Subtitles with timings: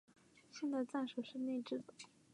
[0.49, 1.93] 现在的站舍是内置的。